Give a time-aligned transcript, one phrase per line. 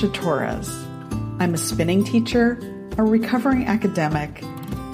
[0.00, 0.86] Sasha Torres.
[1.40, 2.58] I'm a spinning teacher,
[2.96, 4.42] a recovering academic,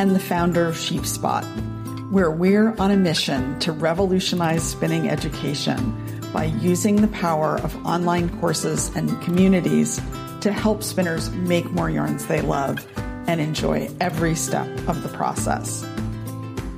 [0.00, 5.94] and the founder of SheepSpot, where we're on a mission to revolutionize spinning education
[6.32, 10.00] by using the power of online courses and communities
[10.40, 12.84] to help spinners make more yarns they love
[13.28, 15.86] and enjoy every step of the process.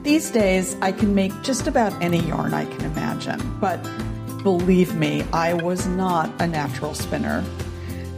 [0.02, 3.82] These days, I can make just about any yarn I can imagine, but
[4.42, 7.42] believe me, I was not a natural spinner.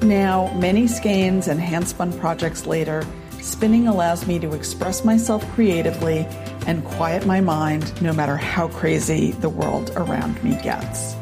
[0.02, 3.06] Now, many skeins and handspun projects later,
[3.42, 6.27] spinning allows me to express myself creatively
[6.66, 11.14] and quiet my mind no matter how crazy the world around me gets.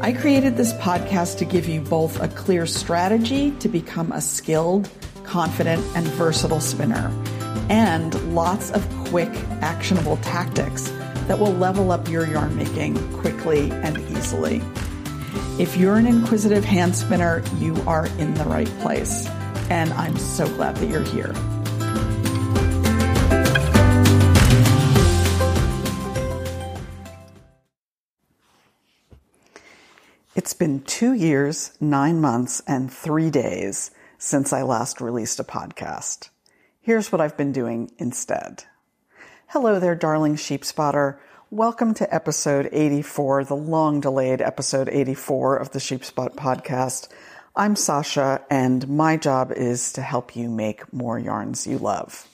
[0.00, 4.88] I created this podcast to give you both a clear strategy to become a skilled,
[5.24, 7.10] confident, and versatile spinner,
[7.70, 9.30] and lots of quick,
[9.62, 10.90] actionable tactics
[11.26, 14.60] that will level up your yarn making quickly and easily.
[15.56, 19.28] If you're an inquisitive hand spinner, you are in the right place,
[19.70, 21.32] and I'm so glad that you're here.
[30.34, 36.30] It's been two years, nine months, and three days since I last released a podcast.
[36.80, 38.64] Here's what I've been doing instead.
[39.46, 41.20] Hello there, darling sheep spotter.
[41.54, 47.06] Welcome to episode 84, the long delayed episode 84 of the Sheepspot podcast.
[47.54, 52.26] I'm Sasha, and my job is to help you make more yarns you love.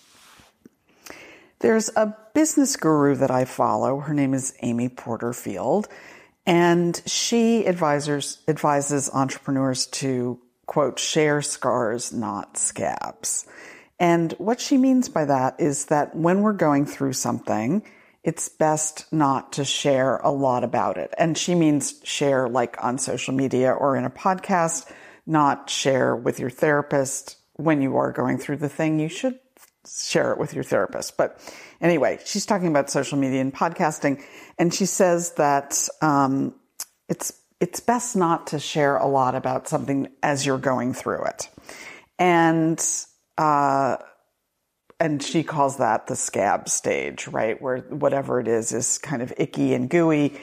[1.59, 4.01] There's a business guru that I follow.
[4.01, 5.87] Her name is Amy Porterfield
[6.47, 13.47] and she advisors, advises entrepreneurs to quote, share scars, not scabs.
[13.99, 17.83] And what she means by that is that when we're going through something,
[18.23, 21.15] it's best not to share a lot about it.
[21.17, 24.91] And she means share like on social media or in a podcast,
[25.27, 29.01] not share with your therapist when you are going through the thing.
[29.01, 29.39] You should
[29.87, 31.17] share it with your therapist.
[31.17, 31.41] But
[31.81, 34.23] anyway, she's talking about social media and podcasting,
[34.59, 36.55] and she says that um,
[37.09, 41.49] it's it's best not to share a lot about something as you're going through it,
[42.19, 42.85] and
[43.39, 43.97] uh,
[45.01, 49.33] and she calls that the scab stage, right, where whatever it is is kind of
[49.39, 50.39] icky and gooey.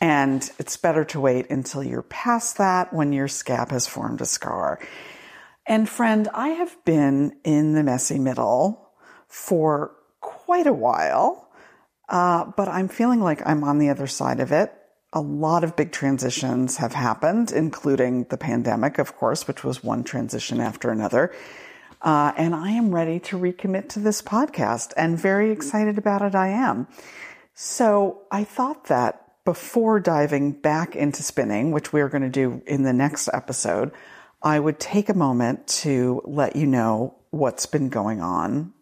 [0.00, 4.26] And it's better to wait until you're past that when your scab has formed a
[4.26, 4.78] scar.
[5.66, 8.90] And friend, I have been in the messy middle
[9.26, 11.48] for quite a while,
[12.10, 14.70] uh, but I'm feeling like I'm on the other side of it.
[15.14, 20.04] A lot of big transitions have happened, including the pandemic, of course, which was one
[20.04, 21.32] transition after another.
[22.04, 26.34] Uh, and I am ready to recommit to this podcast and very excited about it.
[26.34, 26.86] I am.
[27.54, 32.62] So I thought that before diving back into spinning, which we are going to do
[32.66, 33.90] in the next episode,
[34.42, 38.74] I would take a moment to let you know what's been going on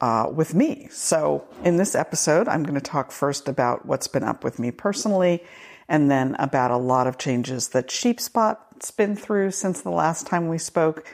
[0.00, 0.88] uh, with me.
[0.90, 4.72] So, in this episode, I'm going to talk first about what's been up with me
[4.72, 5.44] personally,
[5.88, 10.48] and then about a lot of changes that SheepSpot's been through since the last time
[10.48, 11.06] we spoke.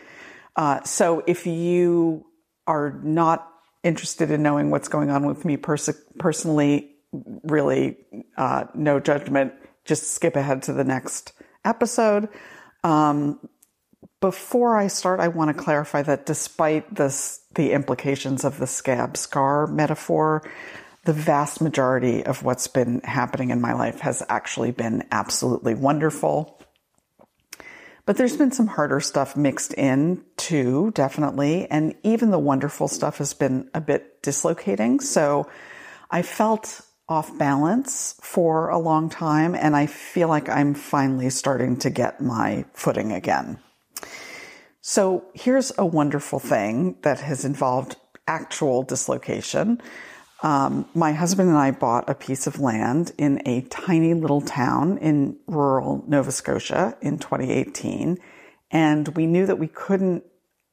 [0.56, 2.27] Uh, so, if you
[2.66, 3.49] are not
[3.83, 6.91] interested in knowing what's going on with me pers- personally,
[7.43, 7.97] really,
[8.37, 9.53] uh, no judgment,
[9.84, 11.33] just skip ahead to the next
[11.65, 12.28] episode.
[12.84, 13.41] Um,
[14.21, 19.16] before I start, I want to clarify that despite this, the implications of the scab
[19.16, 20.43] scar metaphor,
[21.05, 26.59] the vast majority of what's been happening in my life has actually been absolutely wonderful.
[28.10, 31.71] But there's been some harder stuff mixed in too, definitely.
[31.71, 34.98] And even the wonderful stuff has been a bit dislocating.
[34.98, 35.48] So
[36.10, 41.76] I felt off balance for a long time, and I feel like I'm finally starting
[41.76, 43.60] to get my footing again.
[44.81, 47.94] So here's a wonderful thing that has involved
[48.27, 49.81] actual dislocation.
[50.42, 54.98] Um, my husband and I bought a piece of land in a tiny little town
[54.98, 58.19] in rural Nova Scotia in 2018.
[58.71, 60.25] And we knew that we couldn't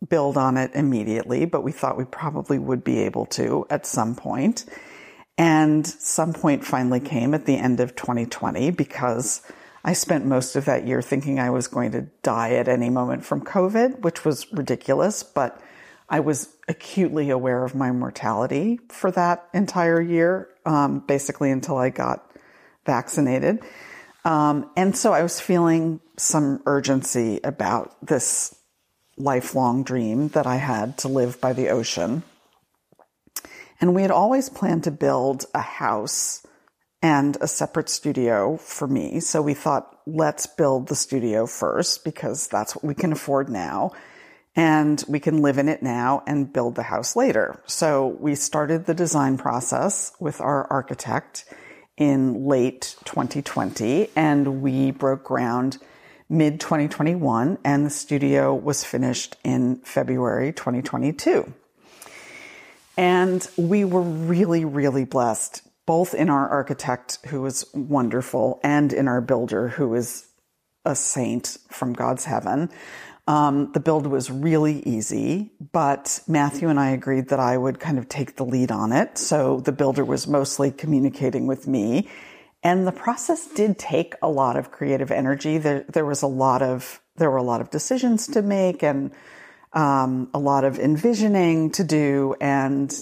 [0.08, 4.16] build on it immediately, but we thought we probably would be able to at some
[4.16, 4.66] point.
[5.38, 9.42] And some point finally came at the end of 2020 because
[9.84, 13.25] I spent most of that year thinking I was going to die at any moment
[13.25, 15.62] from COVID, which was ridiculous, but
[16.09, 21.89] I was acutely aware of my mortality for that entire year, um, basically until I
[21.89, 22.30] got
[22.86, 23.59] vaccinated.
[24.24, 28.56] Um, and so I was feeling some urgency about this
[29.18, 32.24] lifelong dream that I had to live by the ocean.
[33.80, 36.45] And we had always planned to build a house
[37.01, 39.19] and a separate studio for me.
[39.19, 43.92] So we thought let's build the studio first because that's what we can afford now.
[44.57, 47.62] And we can live in it now and build the house later.
[47.68, 51.45] So we started the design process with our architect
[51.95, 55.77] in late 2020 and we broke ground
[56.27, 61.53] mid 2021 and the studio was finished in February 2022.
[62.98, 69.07] And we were really, really blessed, both in our architect, who was wonderful, and in
[69.07, 70.25] our builder, who is
[70.83, 72.69] a saint from God's heaven.
[73.27, 77.97] Um, the build was really easy, but Matthew and I agreed that I would kind
[77.97, 79.18] of take the lead on it.
[79.18, 82.07] So the builder was mostly communicating with me.
[82.63, 85.57] And the process did take a lot of creative energy.
[85.57, 89.12] There, there was a lot of, there were a lot of decisions to make and,
[89.74, 92.33] um, a lot of envisioning to do.
[92.39, 92.94] And,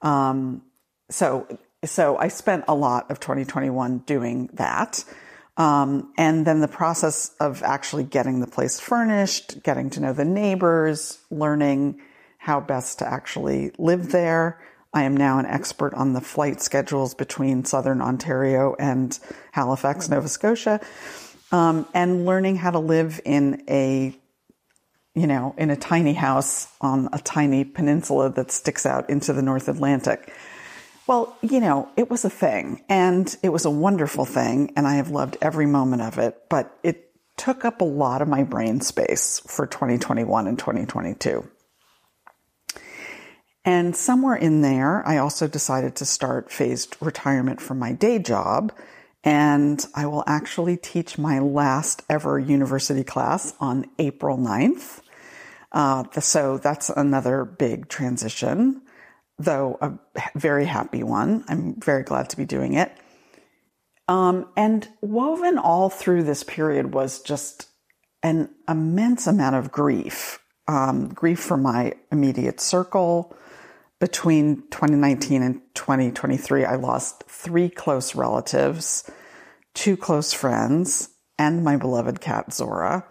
[0.00, 0.62] um,
[1.10, 1.46] so,
[1.84, 5.04] so I spent a lot of 2021 doing that.
[5.56, 10.24] Um, and then the process of actually getting the place furnished, getting to know the
[10.24, 12.00] neighbors, learning
[12.38, 14.60] how best to actually live there.
[14.92, 19.18] I am now an expert on the flight schedules between Southern Ontario and
[19.52, 20.80] Halifax, Nova Scotia,
[21.52, 24.16] um, and learning how to live in a,
[25.14, 29.42] you know, in a tiny house on a tiny peninsula that sticks out into the
[29.42, 30.32] North Atlantic.
[31.06, 34.96] Well, you know, it was a thing and it was a wonderful thing and I
[34.96, 38.80] have loved every moment of it, but it took up a lot of my brain
[38.80, 41.48] space for 2021 and 2022.
[43.64, 48.72] And somewhere in there, I also decided to start phased retirement from my day job.
[49.22, 55.02] And I will actually teach my last ever university class on April 9th.
[55.72, 58.82] Uh, so that's another big transition
[59.38, 59.92] though a
[60.38, 61.44] very happy one.
[61.48, 62.92] I'm very glad to be doing it.
[64.08, 67.68] Um, and woven all through this period was just
[68.22, 70.38] an immense amount of grief.
[70.68, 73.36] Um, grief for my immediate circle.
[73.98, 79.10] Between 2019 and 2023, I lost three close relatives,
[79.74, 83.06] two close friends, and my beloved cat Zora.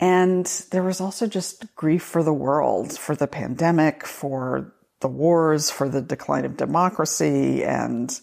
[0.00, 5.70] And there was also just grief for the world, for the pandemic, for the wars,
[5.70, 8.20] for the decline of democracy and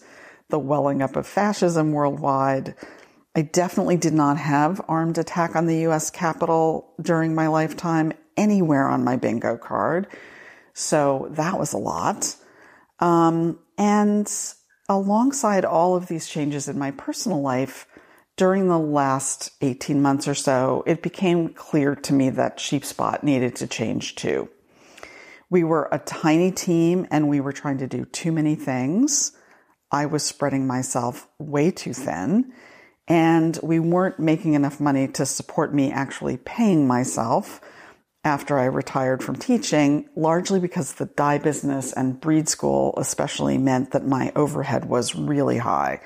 [0.48, 2.74] the welling up of fascism worldwide.
[3.34, 8.88] I definitely did not have armed attack on the US Capitol during my lifetime anywhere
[8.88, 10.06] on my bingo card.
[10.72, 12.36] So that was a lot.
[13.00, 14.32] Um, and
[14.88, 17.86] alongside all of these changes in my personal life,
[18.36, 23.56] during the last 18 months or so, it became clear to me that Sheepspot needed
[23.56, 24.48] to change too.
[25.50, 29.32] We were a tiny team and we were trying to do too many things.
[29.90, 32.52] I was spreading myself way too thin
[33.08, 37.60] and we weren't making enough money to support me actually paying myself
[38.24, 43.92] after I retired from teaching, largely because the dye business and breed school especially meant
[43.92, 46.00] that my overhead was really high.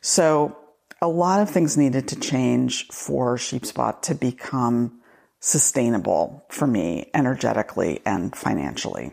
[0.00, 0.56] So
[1.02, 5.00] a lot of things needed to change for Sheepspot to become
[5.40, 9.12] sustainable for me energetically and financially.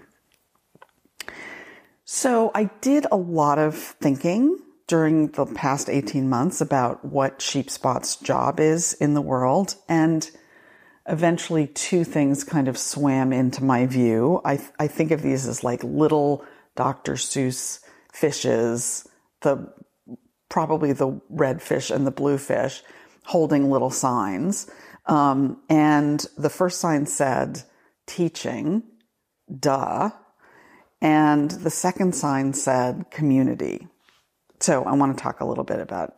[2.05, 8.17] So I did a lot of thinking during the past 18 months about what Sheepspot's
[8.17, 9.75] job is in the world.
[9.87, 10.29] And
[11.07, 14.41] eventually two things kind of swam into my view.
[14.45, 17.13] I, I think of these as like little Dr.
[17.13, 17.79] Seuss
[18.11, 19.07] fishes,
[19.41, 19.73] the
[20.49, 22.83] probably the red fish and the blue fish
[23.25, 24.69] holding little signs.
[25.05, 27.63] Um, and the first sign said
[28.07, 28.83] teaching,
[29.59, 30.11] duh.
[31.01, 33.87] And the second sign said community.
[34.59, 36.15] So I want to talk a little bit about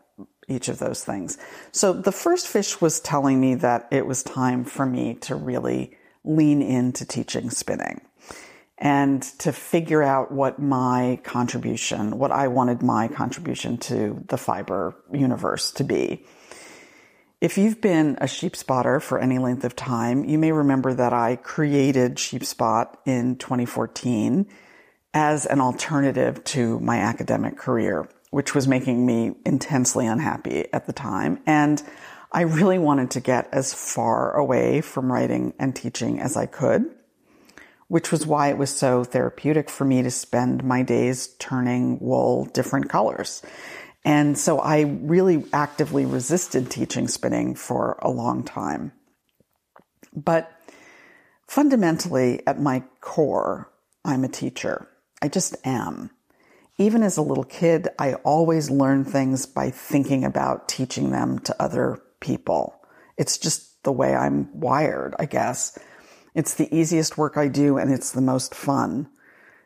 [0.47, 1.37] each of those things.
[1.71, 5.97] So the first fish was telling me that it was time for me to really
[6.23, 8.01] lean into teaching spinning
[8.77, 14.95] and to figure out what my contribution, what I wanted my contribution to the fiber
[15.11, 16.25] universe to be.
[17.45, 21.13] If you've been a sheep spotter for any length of time, you may remember that
[21.13, 24.47] I created Sheepspot in 2014
[25.13, 30.91] as an alternative to my academic career, which was making me intensely unhappy at the
[30.91, 31.39] time.
[31.45, 31.83] And
[32.31, 36.95] I really wanted to get as far away from writing and teaching as I could,
[37.89, 42.45] which was why it was so therapeutic for me to spend my days turning wool
[42.45, 43.43] different colors
[44.05, 48.91] and so I really actively resisted teaching spinning for a long time.
[50.15, 50.51] But
[51.47, 53.71] fundamentally, at my core,
[54.05, 54.87] I'm a teacher.
[55.21, 56.11] I just am.
[56.77, 61.55] even as a little kid, I always learned things by thinking about teaching them to
[61.61, 62.79] other people.
[63.17, 65.77] It's just the way I'm wired, I guess.
[66.33, 69.07] It's the easiest work I do and it's the most fun.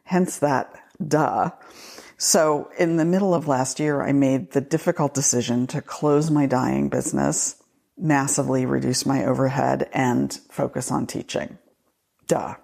[0.04, 0.72] Hence that
[1.06, 1.50] duh.
[2.22, 6.48] So in the middle of last year, I made the difficult decision to close my
[6.48, 7.56] dyeing business,
[7.98, 11.58] massively reduce my overhead and focus on teaching.
[12.28, 12.56] Duh.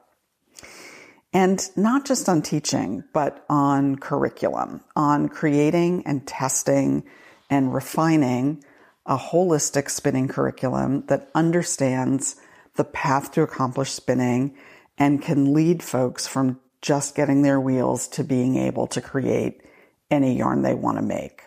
[1.31, 7.05] And not just on teaching, but on curriculum, on creating and testing
[7.49, 8.61] and refining
[9.05, 12.35] a holistic spinning curriculum that understands
[12.75, 14.53] the path to accomplish spinning
[14.97, 19.61] and can lead folks from just getting their wheels to being able to create
[20.11, 21.41] any yarn they want to make.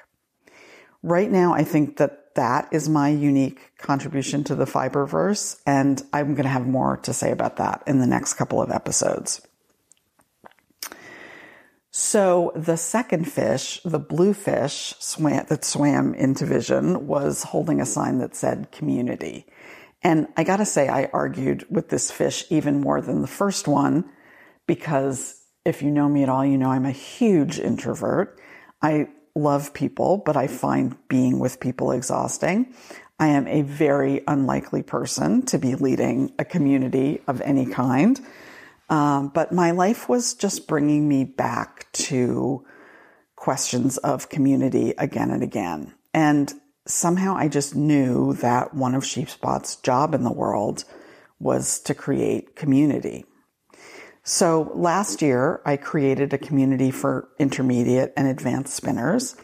[1.03, 6.35] Right now, I think that that is my unique contribution to the fiberverse, and I'm
[6.35, 9.41] going to have more to say about that in the next couple of episodes.
[11.91, 17.87] So the second fish, the blue fish swam, that swam into vision was holding a
[17.87, 19.47] sign that said community.
[20.03, 24.09] And I gotta say, I argued with this fish even more than the first one
[24.69, 28.39] because if you know me at all, you know I'm a huge introvert.
[28.81, 32.73] I love people, but I find being with people exhausting.
[33.19, 38.21] I am a very unlikely person to be leading a community of any kind.
[38.89, 42.65] Um, but my life was just bringing me back to
[43.35, 45.95] questions of community again and again.
[46.15, 46.53] And
[46.87, 50.85] somehow I just knew that one of SheepSpot's job in the world
[51.39, 53.25] was to create community.
[54.29, 59.35] So last year I created a community for intermediate and advanced spinners.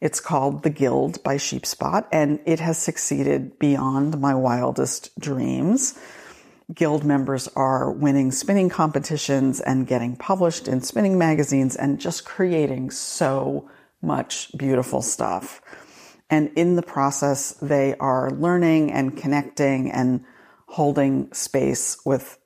[0.00, 5.96] It's called the Guild by SheepSpot and it has succeeded beyond my wildest dreams
[6.72, 12.90] guild members are winning spinning competitions and getting published in spinning magazines and just creating
[12.90, 13.68] so
[14.00, 15.60] much beautiful stuff.
[16.30, 20.24] And in the process, they are learning and connecting and
[20.66, 22.38] holding space with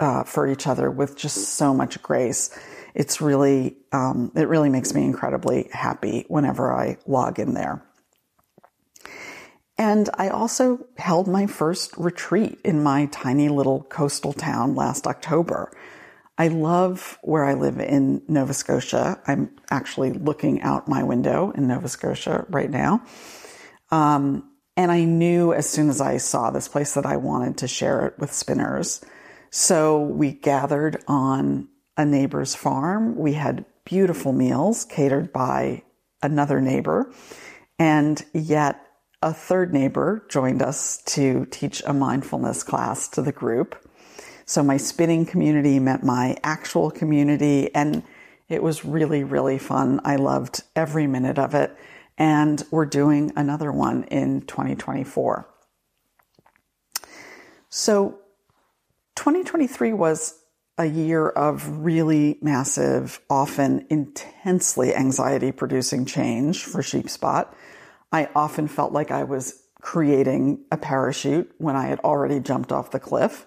[0.00, 2.56] uh, for each other with just so much grace.
[2.94, 7.82] It's really um, it really makes me incredibly happy whenever I log in there.
[9.78, 15.70] And I also held my first retreat in my tiny little coastal town last October.
[16.38, 19.20] I love where I live in Nova Scotia.
[19.26, 23.02] I'm actually looking out my window in Nova Scotia right now.
[23.90, 27.68] Um, and I knew as soon as I saw this place that I wanted to
[27.68, 29.02] share it with spinners.
[29.50, 33.16] So we gathered on a neighbor's farm.
[33.16, 35.82] We had beautiful meals catered by
[36.22, 37.12] another neighbor.
[37.78, 38.80] And yet
[39.22, 43.76] a third neighbor joined us to teach a mindfulness class to the group.
[44.44, 48.02] So my spinning community met my actual community and
[48.48, 50.00] it was really, really fun.
[50.04, 51.76] I loved every minute of it.
[52.18, 55.48] And we're doing another one in 2024.
[57.68, 58.20] So
[59.16, 60.38] 2023 was
[60.78, 67.52] a year of really massive, often intensely anxiety producing change for SheepSpot.
[68.12, 72.90] I often felt like I was creating a parachute when I had already jumped off
[72.90, 73.46] the cliff.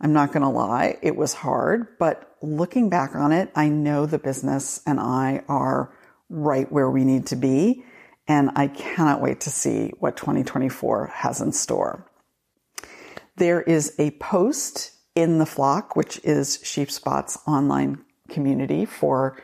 [0.00, 4.06] I'm not going to lie, it was hard, but looking back on it, I know
[4.06, 5.94] the business and I are
[6.28, 7.84] right where we need to be.
[8.28, 12.09] And I cannot wait to see what 2024 has in store.
[13.40, 19.42] There is a post in the flock, which is SheepSpot's online community for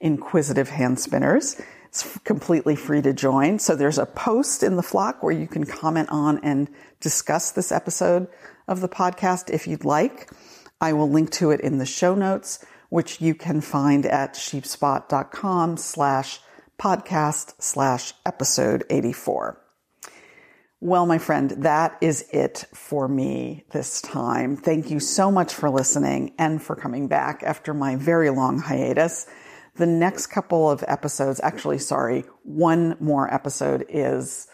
[0.00, 3.58] inquisitive hand spinners it's completely free to join.
[3.58, 6.68] So there's a post in the flock where you can comment on and
[7.00, 8.28] discuss this episode
[8.66, 10.30] of the podcast if you'd like.
[10.80, 15.76] I will link to it in the show notes, which you can find at sheepspot.com
[15.78, 16.40] slash
[16.78, 19.60] podcast slash episode 84.
[20.80, 24.56] Well, my friend, that is it for me this time.
[24.56, 29.26] Thank you so much for listening and for coming back after my very long hiatus.
[29.74, 34.46] The next couple of episodes, actually, sorry, one more episode is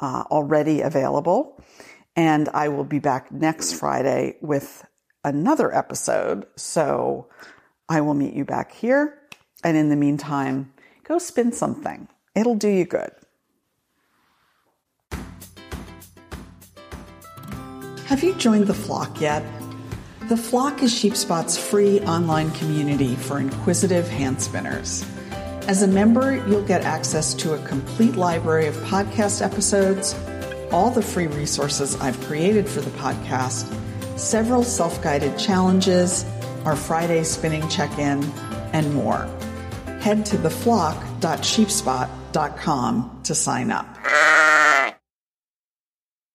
[0.00, 1.62] uh, already available.
[2.16, 4.84] And I will be back next Friday with
[5.22, 6.46] another episode.
[6.56, 7.28] So
[7.88, 9.16] I will meet you back here.
[9.62, 10.72] And in the meantime,
[11.04, 12.08] go spin something.
[12.34, 13.12] It'll do you good.
[18.08, 19.44] Have you joined the flock yet?
[20.30, 25.04] The Flock is SheepSpot's free online community for inquisitive hand spinners.
[25.68, 30.14] As a member, you'll get access to a complete library of podcast episodes,
[30.72, 33.70] all the free resources I've created for the podcast,
[34.18, 36.24] several self guided challenges,
[36.64, 38.24] our Friday spinning check in,
[38.72, 39.28] and more.
[40.00, 43.97] head to theflock.sheepspot.com to sign up.